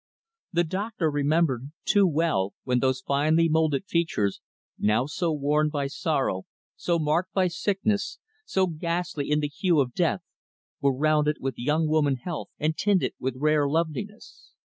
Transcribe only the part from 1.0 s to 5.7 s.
remembered, too well, when those finely moulded features now, so worn